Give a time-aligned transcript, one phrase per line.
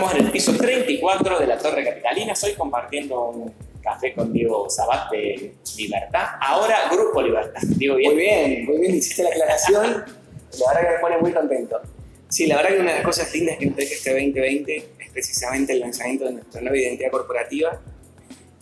[0.00, 2.32] Estamos en el piso 34 de la Torre Capitalina.
[2.32, 3.52] Estoy compartiendo un
[3.82, 6.26] café con Diego Sabat de Libertad.
[6.40, 7.60] Ahora Grupo Libertad.
[7.76, 8.14] Digo bien.
[8.14, 9.84] Muy bien, muy bien, hiciste la aclaración.
[10.58, 11.82] La verdad que me pone muy contento.
[12.30, 15.10] Sí, la verdad que una de las cosas lindas que nos deja este 2020 es
[15.12, 17.78] precisamente el lanzamiento de nuestra nueva identidad corporativa,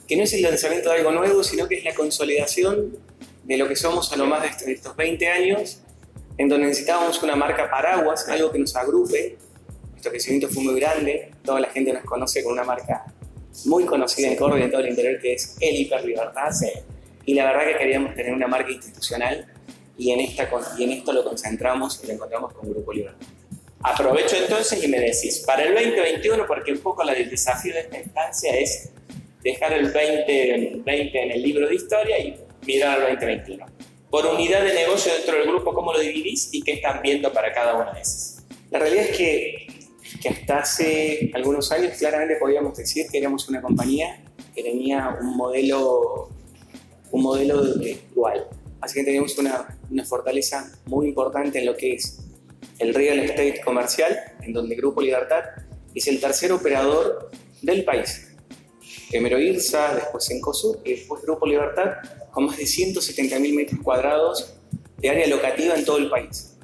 [0.09, 2.99] que no es el lanzamiento de algo nuevo, sino que es la consolidación
[3.45, 5.83] de lo que somos a lo más de estos 20 años,
[6.37, 9.39] en donde necesitábamos una marca paraguas, algo que nos agrupe.
[9.99, 13.05] Nuestro crecimiento fue muy grande, toda la gente nos conoce con una marca
[13.65, 16.53] muy conocida en Córdoba y en todo el interior, que es el Hiper Libertad.
[17.27, 19.45] Y la verdad que queríamos tener una marca institucional
[19.97, 20.49] y en, esta,
[20.79, 23.27] y en esto lo concentramos y lo encontramos con Grupo Libertad.
[23.83, 27.99] Aprovecho entonces y me decís, para el 2021, porque un poco el desafío de esta
[27.99, 28.91] instancia es
[29.43, 33.67] dejar el 2020 en el libro de historia y mirar al 2021.
[34.11, 37.53] Por unidad de negocio dentro del grupo, ¿cómo lo dividís y qué están viendo para
[37.53, 38.45] cada una de esas?
[38.71, 39.68] La realidad es que,
[40.21, 44.23] que hasta hace algunos años claramente podíamos decir que éramos una compañía
[44.55, 46.31] que tenía un modelo,
[47.11, 47.63] un modelo
[48.15, 48.47] dual.
[48.81, 52.21] Así que teníamos una, una fortaleza muy importante en lo que es
[52.79, 55.45] el real estate comercial, en donde Grupo Libertad
[55.95, 57.31] es el tercer operador
[57.63, 58.29] del país.
[59.11, 61.97] Primero IRSA, después Encosur y después Grupo Libertad,
[62.31, 64.55] con más de 170.000 metros cuadrados
[64.99, 66.58] de área locativa en todo el país.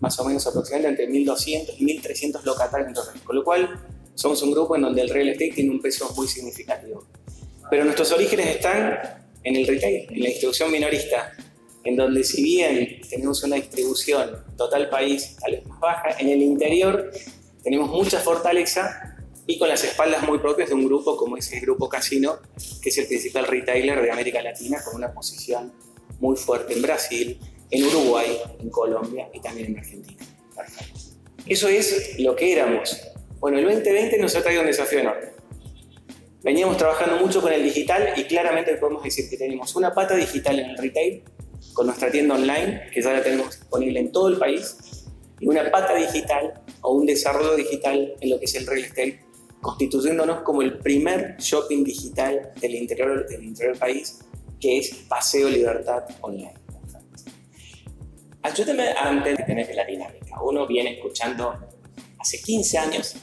[0.00, 3.22] Más o menos aproximadamente entre 1.200 y 1.300 locatarios en país.
[3.24, 3.80] Con lo cual,
[4.14, 7.06] somos un grupo en donde el real estate tiene un peso muy significativo.
[7.70, 8.98] Pero nuestros orígenes están
[9.42, 11.32] en el retail, en la distribución minorista,
[11.84, 16.42] en donde si bien tenemos una distribución total país tal vez más baja, en el
[16.42, 17.12] interior
[17.62, 21.60] tenemos mucha fortaleza y con las espaldas muy propias de un grupo como es el
[21.60, 22.38] Grupo Casino,
[22.82, 25.72] que es el principal retailer de América Latina con una posición
[26.18, 27.38] muy fuerte en Brasil,
[27.70, 30.22] en Uruguay, en Colombia y también en Argentina.
[31.46, 33.00] Eso es lo que éramos.
[33.38, 35.28] Bueno, el 2020 nos ha traído un desafío enorme.
[36.42, 40.58] Veníamos trabajando mucho con el digital y claramente podemos decir que tenemos una pata digital
[40.58, 41.22] en el retail
[41.72, 44.76] con nuestra tienda online, que ya la tenemos disponible en todo el país,
[45.40, 49.20] y una pata digital o un desarrollo digital en lo que es el real estate,
[49.60, 54.20] constituyéndonos como el primer shopping digital del interior del, interior del país,
[54.60, 56.54] que es Paseo Libertad Online.
[58.46, 60.40] Ayúdame antes de tener la dinámica.
[60.40, 61.58] Uno viene escuchando
[62.20, 63.16] hace 15 años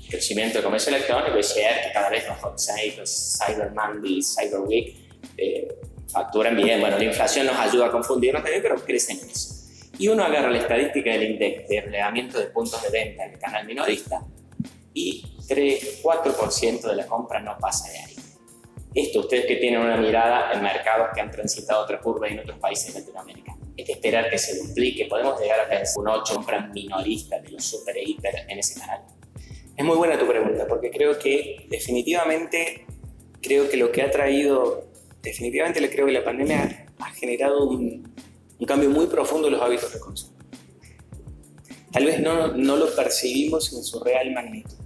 [0.00, 4.20] el crecimiento del comercio electrónico y share que cada vez los hot sales, Cyber Monday,
[4.20, 4.96] Cyber Week,
[5.36, 5.68] eh,
[6.12, 6.80] facturan bien.
[6.80, 9.54] Bueno, la inflación nos ayuda a confundirnos también, pero crecen en eso.
[9.98, 13.38] Y uno agarra la estadística del index de empleamiento de puntos de venta en el
[13.38, 14.20] canal minorista
[14.92, 18.16] y 3-4% de la compra no pasa de ahí.
[18.94, 22.58] Esto, ustedes que tienen una mirada en mercados que han transitado otra curva en otros
[22.58, 23.04] países de
[23.76, 25.06] Es esperar que se duplique.
[25.06, 28.80] Podemos llegar a tener un 8 compras minoristas de los super e hiper en ese
[28.80, 29.02] canal.
[29.76, 32.86] Es muy buena tu pregunta, porque creo que definitivamente
[33.42, 34.86] creo que lo que ha traído
[35.22, 38.14] definitivamente le creo que la pandemia ha generado un,
[38.66, 40.36] cambio muy profundo en los hábitos de consumo.
[41.92, 44.76] Tal vez no, no lo percibimos en su real magnitud,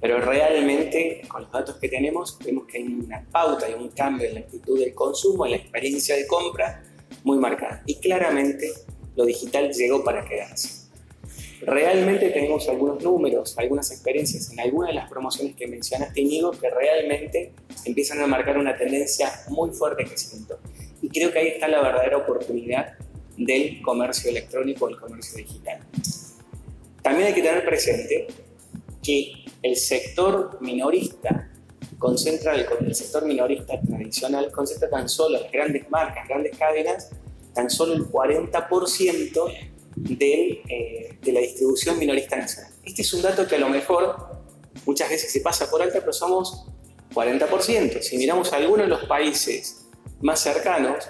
[0.00, 4.28] pero realmente con los datos que tenemos vemos que hay una pauta y un cambio
[4.28, 6.82] en la actitud del consumo, en la experiencia de compra
[7.24, 7.82] muy marcada.
[7.86, 8.70] Y claramente
[9.16, 10.84] lo digital llegó para quedarse
[11.66, 16.70] realmente tenemos algunos números, algunas experiencias en algunas de las promociones que mencionaste, Inigo, que
[16.70, 17.52] realmente
[17.84, 20.58] empiezan a marcar una tendencia muy fuerte de crecimiento.
[21.02, 22.94] Y creo que ahí está la verdadera oportunidad
[23.36, 25.80] del comercio electrónico, del comercio digital.
[27.02, 28.26] También hay que tener presente
[29.02, 29.32] que
[29.62, 31.50] el sector minorista
[31.98, 37.10] concentra, el, sector minorista tradicional concentra tan solo las grandes marcas, grandes cadenas,
[37.54, 39.52] tan solo el 40%
[39.96, 42.72] de, eh, de la distribución minorista nacional.
[42.84, 44.16] Este es un dato que a lo mejor
[44.86, 46.66] muchas veces se pasa por alta, pero somos
[47.14, 48.02] 40%.
[48.02, 49.86] Si miramos algunos de los países
[50.20, 51.04] más cercanos,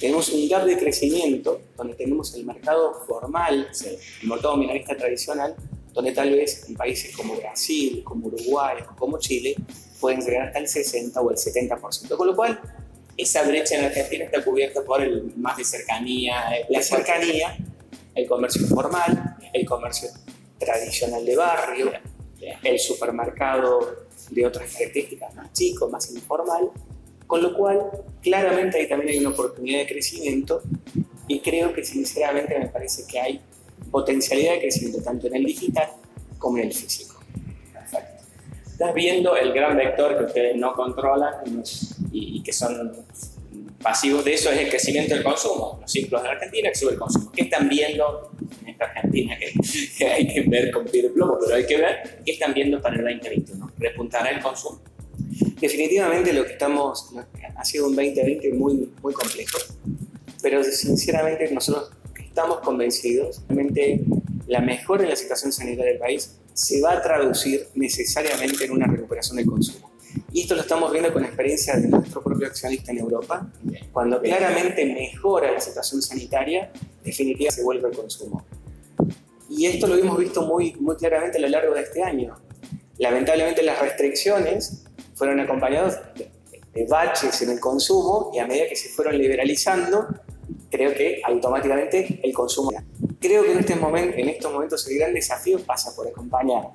[0.00, 5.54] tenemos un gap de crecimiento donde tenemos el mercado formal, el mercado minorista tradicional,
[5.92, 9.56] donde tal vez en países como Brasil, como Uruguay como Chile
[10.00, 12.16] pueden llegar hasta el 60 o el 70%.
[12.16, 12.60] Con lo cual,
[13.16, 17.56] esa brecha en Argentina está cubierta por el más de cercanía, la cercanía
[18.14, 20.08] el comercio informal, el comercio
[20.58, 21.92] tradicional de barrio,
[22.62, 26.70] el supermercado de otras características más chico, más informal,
[27.26, 27.90] con lo cual
[28.22, 30.62] claramente ahí también hay una oportunidad de crecimiento
[31.28, 33.40] y creo que sinceramente me parece que hay
[33.90, 35.90] potencialidad de crecimiento tanto en el digital
[36.38, 37.19] como en el físico.
[38.80, 41.34] Estás viendo el gran vector que ustedes no controlan
[42.12, 42.90] y que son
[43.82, 46.92] pasivo de eso es el crecimiento del consumo, los ciclos de la Argentina que sube
[46.92, 47.30] el consumo.
[47.30, 48.30] ¿Qué están viendo
[48.66, 52.32] esta Argentina que, hay que ver con pie de plomo, pero hay que ver qué
[52.32, 53.70] están viendo para el 2021.
[53.76, 54.80] ¿Repuntará el consumo?
[55.60, 57.10] Definitivamente lo que estamos,
[57.54, 59.58] ha sido un 2020 muy, muy complejo,
[60.40, 64.00] pero sinceramente nosotros estamos convencidos, realmente
[64.46, 68.86] la mejora en la situación sanitaria del país se va a traducir necesariamente en una
[68.86, 69.90] recuperación del consumo.
[70.30, 73.50] Y esto lo estamos viendo con la experiencia de nuestro propio accionista en Europa.
[73.90, 76.70] Cuando claramente mejora la situación sanitaria,
[77.02, 78.44] definitivamente se vuelve el consumo.
[79.48, 82.36] Y esto lo hemos visto muy, muy claramente a lo largo de este año.
[82.98, 84.84] Lamentablemente las restricciones
[85.14, 85.98] fueron acompañadas
[86.74, 90.08] de baches en el consumo y a medida que se fueron liberalizando,
[90.70, 92.70] creo que automáticamente el consumo.
[93.20, 96.70] Creo que en, este en estos momentos el gran desafío pasa por acompañar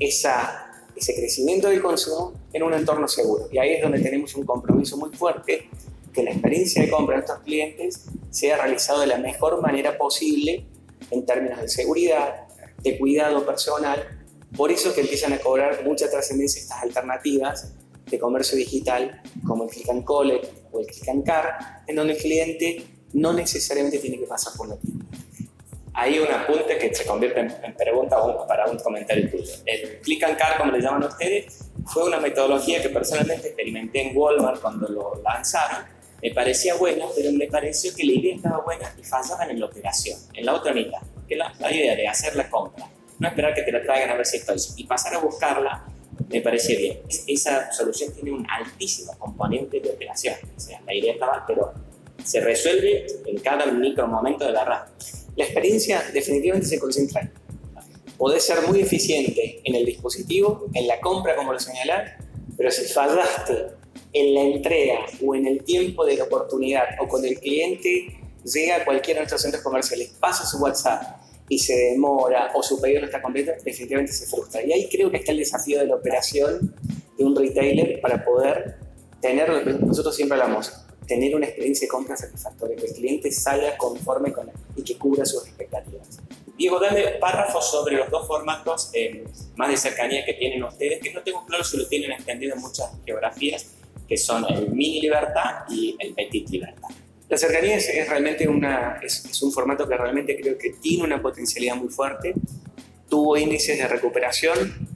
[0.00, 3.48] ese crecimiento del consumo en un entorno seguro.
[3.52, 5.68] Y ahí es donde tenemos un compromiso muy fuerte
[6.12, 10.66] que la experiencia de compra de estos clientes sea realizada de la mejor manera posible
[11.12, 12.48] en términos de seguridad,
[12.82, 14.24] de cuidado personal.
[14.56, 17.74] Por eso es que empiezan a cobrar mucha trascendencia estas alternativas
[18.10, 22.14] de comercio digital como el Click and Collect o el Click and Car, en donde
[22.14, 24.99] el cliente no necesariamente tiene que pasar por la tienda
[26.00, 28.16] hay un apunte que se convierte en, pregunta
[28.48, 29.52] para un comentario tuyo.
[29.66, 34.16] El click and car, como le llaman ustedes, fue una metodología que personalmente experimenté en
[34.16, 35.84] Walmart cuando lo lanzaron.
[36.22, 39.66] Me parecía buena, pero me pareció que la idea estaba buena y fallaban en la
[39.66, 41.00] operación, en la otra mitad.
[41.28, 42.88] Que la, la idea de hacer la compra,
[43.18, 45.84] no esperar que te la traigan a ver si estoy, y pasar a buscarla,
[46.30, 47.00] me parecía bien.
[47.26, 50.36] Esa solución tiene un altísimo componente de operación.
[50.56, 51.74] O sea, la idea estaba, pero
[52.24, 55.19] se resuelve en cada micro momento de la red.
[55.40, 57.32] La experiencia definitivamente se concentra en
[58.18, 62.18] Podés ser muy eficiente en el dispositivo, en la compra, como lo señalar,
[62.58, 63.68] pero si fallaste
[64.12, 68.76] en la entrega o en el tiempo de la oportunidad o cuando el cliente llega
[68.76, 73.00] a cualquiera de nuestros centros comerciales, pasa su WhatsApp y se demora o su pedido
[73.00, 74.62] no está completo, definitivamente se frustra.
[74.62, 76.76] Y ahí creo que está el desafío de la operación
[77.16, 78.76] de un retailer para poder
[79.22, 80.70] tener lo que nosotros siempre hablamos,
[81.06, 85.24] tener una experiencia de compra satisfactoria, que el cliente salga conforme con y que cubra
[85.24, 86.20] sus expectativas.
[86.56, 89.24] Diego, dame párrafos sobre los dos formatos eh,
[89.56, 92.60] más de cercanía que tienen ustedes, que no tengo claro si lo tienen extendido en
[92.60, 93.72] muchas geografías,
[94.06, 96.88] que son el mini libertad y el petit libertad.
[97.28, 101.22] La cercanía es, realmente una, es, es, un formato que realmente creo que tiene una
[101.22, 102.34] potencialidad muy fuerte,
[103.08, 104.88] tuvo índices de recuperación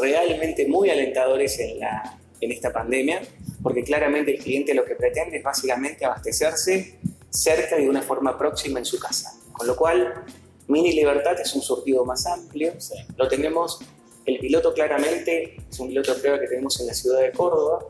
[0.00, 3.22] realmente muy alentadores en, la, en esta pandemia
[3.62, 6.98] porque claramente el cliente lo que pretende es básicamente abastecerse
[7.36, 9.38] cerca y de una forma próxima en su casa.
[9.52, 10.24] Con lo cual,
[10.68, 12.72] Mini Libertad es un surtido más amplio.
[13.16, 13.78] Lo tenemos,
[14.24, 17.86] el piloto claramente es un piloto prueba que tenemos en la ciudad de Córdoba,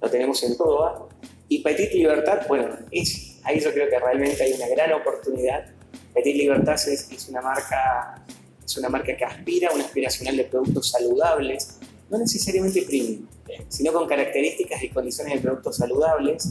[0.00, 1.08] lo tenemos en Córdoba.
[1.48, 5.66] Y Petit Libertad, bueno, es, ahí yo creo que realmente hay una gran oportunidad.
[6.14, 8.24] Petit Libertad es, es una marca
[8.70, 11.78] es una marca que aspira a una aspiracional de productos saludables,
[12.08, 13.26] no necesariamente premium,
[13.68, 16.48] sino con características y condiciones de productos saludables.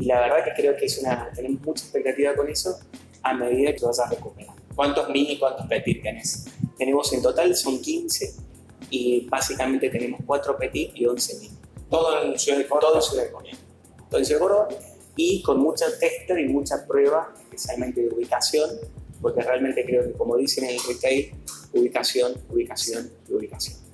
[0.00, 2.78] Y la verdad que creo que es una, tenemos mucha expectativa con eso
[3.22, 4.54] a medida que vas a recuperar.
[4.74, 6.46] ¿Cuántos mini y cuántos petit tenés?
[6.76, 8.34] Tenemos en total, son 15
[8.90, 11.58] y básicamente tenemos 4 petit y 11 mini.
[11.90, 12.92] Todo en Ciudad de Córdoba.
[12.92, 13.58] Todo en Ciudad de Córdoba.
[14.08, 14.68] Todo en Ciudad de Córdoba
[15.16, 18.70] y con mucha tester y mucha prueba, especialmente de ubicación,
[19.20, 21.34] porque realmente creo que como dicen en el retail,
[21.72, 23.87] ubicación, ubicación y ubicación.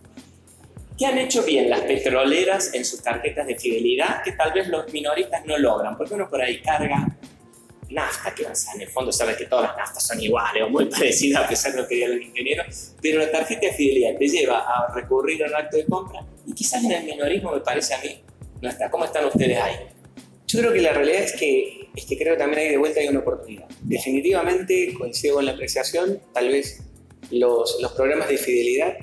[0.96, 4.92] ¿Qué han hecho bien las petroleras en sus tarjetas de fidelidad que tal vez los
[4.92, 5.96] minoristas no logran?
[5.96, 7.08] Porque uno por ahí carga
[7.90, 11.44] nafta, que en el fondo sabe que todas las naftas son iguales o muy parecidas
[11.44, 14.58] a pesar de lo que digan los ingenieros, pero la tarjeta de fidelidad te lleva
[14.60, 18.20] a recurrir al acto de compra y quizás en el minorismo me parece a mí
[18.60, 18.90] no está.
[18.90, 19.74] ¿Cómo están ustedes ahí?
[20.46, 23.00] Yo creo que la realidad es que, es que creo que también hay de vuelta
[23.00, 23.66] hay una oportunidad.
[23.82, 26.82] Definitivamente coincido con la apreciación, tal vez
[27.30, 28.96] los, los programas de fidelidad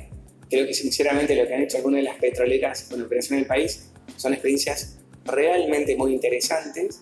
[0.52, 3.48] Creo que sinceramente lo que han hecho algunas de las petroleras con operación en el
[3.48, 7.00] país son experiencias realmente muy interesantes.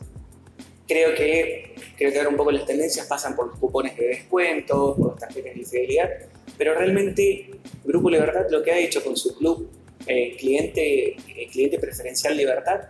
[0.88, 4.96] Creo que, creo que ahora un poco las tendencias pasan por los cupones de descuento,
[4.96, 6.10] por las tarjetas de fidelidad,
[6.60, 7.50] pero realmente
[7.84, 9.68] Grupo Libertad lo que ha hecho con su club
[10.06, 12.82] eh, cliente, eh, cliente preferencial Libertad,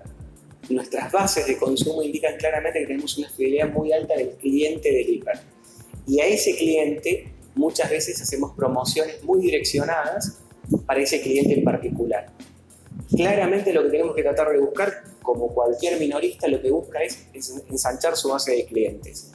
[0.69, 5.09] nuestras bases de consumo indican claramente que tenemos una fidelidad muy alta del cliente del
[5.09, 5.39] hiper.
[6.05, 10.38] Y a ese cliente muchas veces hacemos promociones muy direccionadas
[10.85, 12.31] para ese cliente en particular.
[13.15, 17.27] Claramente lo que tenemos que tratar de buscar, como cualquier minorista, lo que busca es
[17.69, 19.31] ensanchar su base de clientes.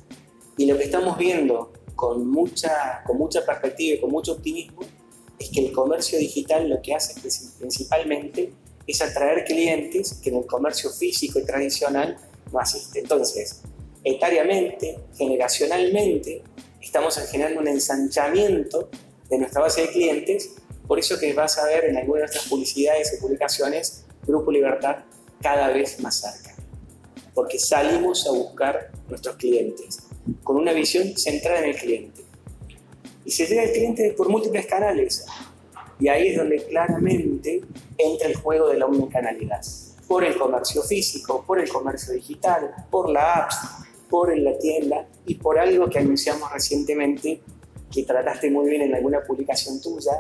[0.57, 4.83] Y lo que estamos viendo con mucha, con mucha perspectiva y con mucho optimismo
[5.38, 7.21] es que el comercio digital lo que hace
[7.59, 8.53] principalmente
[8.87, 12.17] es atraer clientes que en el comercio físico y tradicional
[12.53, 13.03] no asisten.
[13.03, 13.62] Entonces,
[14.05, 16.43] etariamente, generacionalmente,
[16.81, 18.91] estamos generando un ensanchamiento
[19.29, 20.55] de nuestra base de clientes,
[20.87, 24.99] por eso que vas a ver en algunas de nuestras publicidades y publicaciones Grupo Libertad
[25.41, 26.55] cada vez más cerca,
[27.35, 29.99] porque salimos a buscar nuestros clientes
[30.43, 32.23] con una visión centrada en el cliente.
[33.25, 35.25] Y se llega al cliente por múltiples canales,
[36.00, 37.62] y ahí es donde claramente
[37.97, 39.62] entra el juego de la omnicanalidad.
[40.09, 43.57] Por el comercio físico, por el comercio digital, por la apps,
[44.11, 47.41] por la tienda y por algo que anunciamos recientemente
[47.91, 50.12] que trataste muy bien en alguna publicación tuya,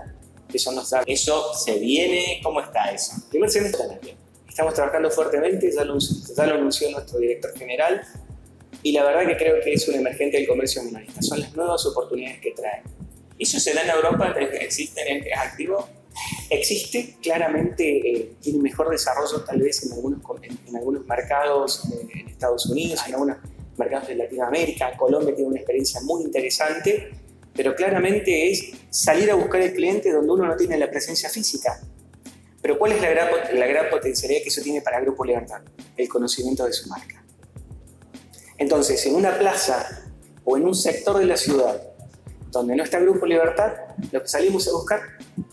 [0.48, 1.06] que son los datos.
[1.08, 2.40] ¿Eso se viene?
[2.42, 3.12] ¿Cómo está eso?
[3.30, 4.16] Primer semestre también.
[4.48, 8.02] Estamos trabajando fuertemente, ya lo, ya lo anunció nuestro director general,
[8.84, 11.22] y la verdad que creo que es un emergente del comercio minorista.
[11.22, 12.82] Son las nuevas oportunidades que trae.
[13.38, 14.34] ¿Eso se da en Europa?
[14.60, 15.00] ¿Existe?
[15.26, 15.88] ¿Es activo?
[16.50, 22.28] Existe, claramente eh, tiene mejor desarrollo tal vez en algunos, en, algunos mercados eh, en
[22.28, 23.38] Estados Unidos, en algunos
[23.76, 24.96] mercados de Latinoamérica.
[24.96, 27.10] Colombia tiene una experiencia muy interesante,
[27.56, 31.80] pero claramente es salir a buscar el cliente donde uno no tiene la presencia física.
[32.60, 33.10] Pero ¿cuál es la
[33.66, 35.60] gran, potencialidad que eso tiene para Grupo Libertad?
[35.96, 37.22] El conocimiento de su marca.
[38.56, 40.04] Entonces, en una plaza
[40.44, 41.80] o en un sector de la ciudad
[42.50, 43.72] donde no está Grupo Libertad,
[44.12, 45.00] lo que salimos a buscar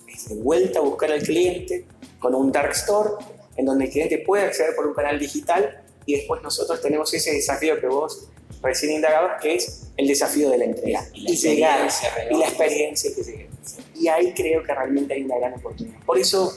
[0.07, 1.85] es de vuelta a buscar al cliente
[2.19, 3.11] con un dark store
[3.57, 7.33] en donde el cliente puede acceder por un canal digital y después nosotros tenemos ese
[7.33, 8.29] desafío que vos
[8.61, 11.05] recién indagabas, que es el desafío de la entrega.
[11.13, 13.47] Y, la, experiencia, y la experiencia que se
[13.95, 15.99] Y ahí creo que realmente hay una gran oportunidad.
[16.05, 16.53] Por eso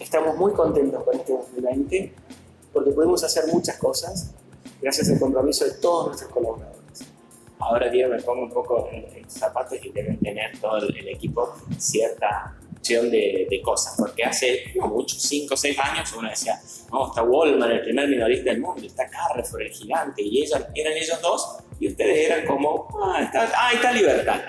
[0.00, 2.12] estamos muy contentos con este 2020,
[2.72, 4.30] porque podemos hacer muchas cosas
[4.80, 6.74] gracias al compromiso de todos nuestros colaboradores.
[7.58, 12.54] Ahora, Diego, me pongo un poco en, zapatos y deben tener todo el, equipo cierta
[12.84, 16.60] opción de, cosas, porque hace no mucho, 5 o 6 años, uno decía,
[16.92, 20.92] no, está Walmart, el primer minorista del mundo, está Carrefour, el gigante, y ellos, eran
[20.92, 24.40] ellos dos, y ustedes eran como, ah, está, ah, está Libertad.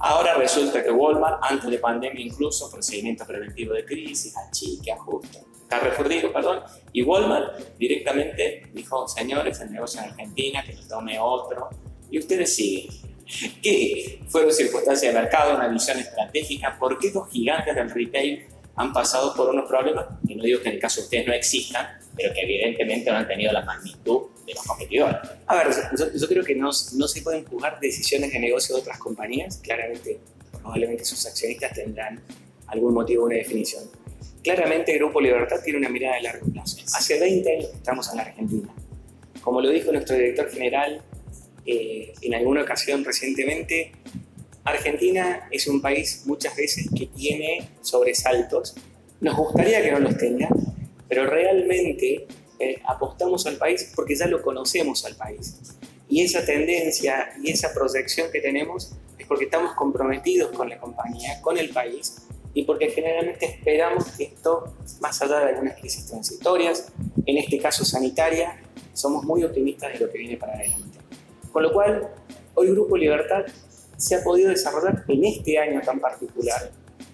[0.00, 6.08] Ahora resulta que Walmart, antes de pandemia incluso, procedimiento preventivo de crisis, achique, ajuste, Carrefour
[6.08, 6.60] digo, perdón,
[6.92, 11.70] y Walmart directamente dijo, señores, el negocio en Argentina, que lo tome otro,
[12.10, 13.13] y ustedes siguen.
[13.62, 16.76] ¿Qué fueron circunstancias de mercado, una visión estratégica?
[16.78, 18.44] ¿Por qué los gigantes del retail
[18.76, 21.32] han pasado por unos problemas que no digo que en el caso de ustedes no
[21.32, 25.16] existan, pero que evidentemente no han tenido la magnitud de los competidores?
[25.46, 25.68] A ver,
[26.14, 29.58] yo, creo que no, no se pueden juzgar decisiones de negocio de otras compañías.
[29.58, 30.18] Claramente,
[30.52, 32.20] probablemente sus accionistas tendrán
[32.66, 33.84] algún motivo, una definición.
[34.42, 36.76] Claramente, Grupo Libertad tiene una mirada de largo plazo.
[36.94, 38.68] Hace 20 años estamos en la Argentina.
[39.40, 41.02] Como lo dijo nuestro director general,
[41.66, 43.92] eh, en alguna ocasión recientemente,
[44.64, 48.74] Argentina es un país muchas veces que tiene sobresaltos.
[49.20, 50.48] Nos gustaría que no los tenga,
[51.08, 52.26] pero realmente
[52.58, 55.58] eh, apostamos al país porque ya lo conocemos al país.
[56.08, 61.40] Y esa tendencia y esa proyección que tenemos es porque estamos comprometidos con la compañía,
[61.40, 62.16] con el país,
[62.54, 66.92] y porque generalmente esperamos que esto, más allá de algunas crisis transitorias,
[67.26, 68.60] en este caso sanitaria,
[68.92, 70.93] somos muy optimistas de lo que viene para adelante.
[71.54, 72.08] Con lo cual,
[72.54, 73.44] hoy Grupo Libertad
[73.96, 76.68] se ha podido desarrollar en este año tan particular,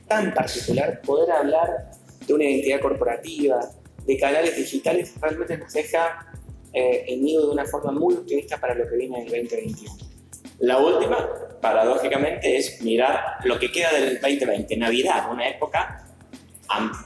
[0.09, 1.91] tan particular, poder hablar
[2.27, 3.61] de una identidad corporativa,
[4.07, 6.27] de canales digitales, realmente nos deja
[6.73, 9.95] eh, en de una forma muy optimista para lo que viene en el 2021.
[10.61, 11.29] La última,
[11.61, 16.07] paradójicamente, es mirar lo que queda del 2020, Navidad, una época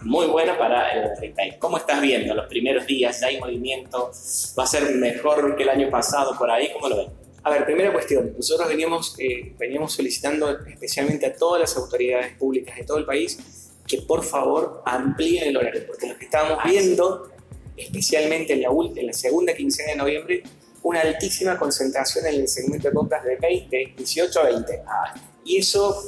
[0.02, 1.58] muy buena para el retail.
[1.58, 3.20] ¿Cómo estás viendo los primeros días?
[3.20, 4.12] ¿Ya hay movimiento?
[4.56, 6.70] ¿Va a ser mejor que el año pasado por ahí?
[6.72, 7.23] ¿Cómo lo ven?
[7.44, 8.32] A ver, primera cuestión.
[8.36, 13.38] Nosotros veníamos, eh, veníamos solicitando especialmente a todas las autoridades públicas de todo el país
[13.86, 17.30] que por favor amplíen el horario, porque lo que estábamos ah, viendo,
[17.76, 20.42] especialmente en la, en la segunda quincena de noviembre,
[20.82, 24.82] una altísima concentración en el segmento de compras de 20, 18 a 20.
[24.86, 26.02] Ah, y eso,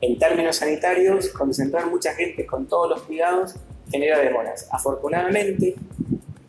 [0.00, 3.56] en términos sanitarios, concentrar mucha gente con todos los cuidados
[3.90, 4.68] genera demoras.
[4.70, 5.74] Afortunadamente,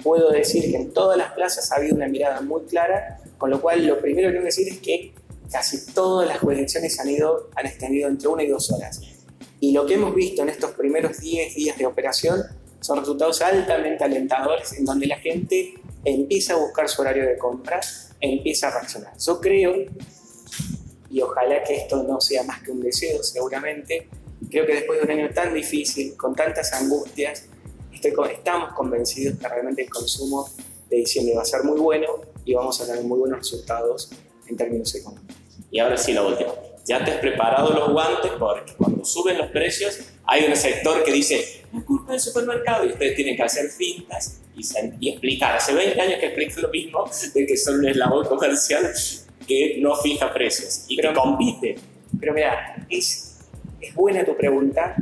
[0.06, 3.62] puedo decir que en todas las plazas ha habido una mirada muy clara con lo
[3.62, 5.14] cual, lo primero que tengo que decir es que
[5.52, 9.02] casi todas las jurisdicciones han, ido, han extendido entre una y dos horas.
[9.60, 12.42] Y lo que hemos visto en estos primeros 10 días de operación
[12.80, 17.80] son resultados altamente alentadores en donde la gente empieza a buscar su horario de compra,
[18.22, 19.14] empieza a reaccionar.
[19.18, 19.74] Yo creo,
[21.10, 24.08] y ojalá que esto no sea más que un deseo seguramente,
[24.50, 27.46] creo que después de un año tan difícil, con tantas angustias,
[28.32, 30.50] estamos convencidos que realmente el consumo
[30.90, 32.08] de diciembre va a ser muy bueno
[32.44, 34.12] y vamos a tener muy buenos resultados
[34.48, 35.36] en términos económicos.
[35.72, 36.54] Y ahora sí, lo último.
[36.86, 41.12] Ya te has preparado los guantes porque cuando suben los precios hay un sector que
[41.12, 45.56] dice, es culpa del supermercado y ustedes tienen que hacer fintas y, explicar.
[45.56, 48.92] Hace 20 años que explico lo mismo de que son un eslabón comercial
[49.48, 51.76] que no fija precios y Pero- que compite.
[52.20, 53.40] Pero mira, es,
[53.82, 54.96] es buena tu pregunta,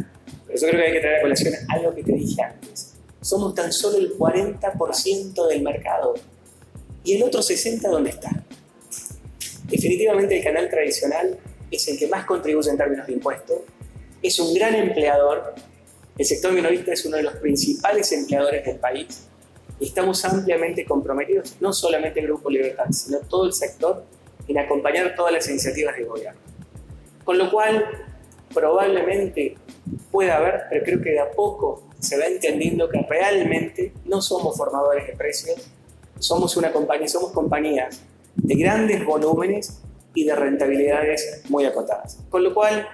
[0.48, 2.93] pero yo creo que hay que traer a colación algo que te dije antes.
[3.24, 6.14] Somos tan solo el 40% del mercado.
[7.06, 8.30] ¿Y el otro 60% dónde está?
[9.64, 11.40] Definitivamente el canal tradicional
[11.72, 13.62] es el que más contribuye en términos de impuestos,
[14.22, 15.56] es un gran empleador,
[16.18, 19.28] el sector minorista es uno de los principales empleadores del país
[19.80, 24.04] y estamos ampliamente comprometidos, no solamente el Grupo Libertad, sino todo el sector,
[24.48, 26.40] en acompañar todas las iniciativas del gobierno.
[27.24, 27.86] Con lo cual,
[28.54, 29.56] probablemente
[30.12, 34.58] pueda haber, pero creo que de a poco se va entendiendo que realmente no somos
[34.58, 35.56] formadores de precios,
[36.20, 38.02] somos una compañía, somos compañías
[38.36, 39.80] de grandes volúmenes
[40.14, 42.20] y de rentabilidades muy acotadas.
[42.30, 42.88] Con lo cual,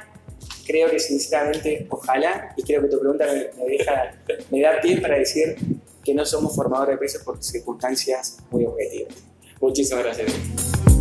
[0.65, 4.13] creo que sinceramente, ojalá, y creo que tu pregunta me, me deja,
[4.51, 5.55] me da pie para decir
[6.03, 9.13] que no somos formadores de precios por circunstancias muy objetivas.
[9.59, 10.98] Muchísimas gracias.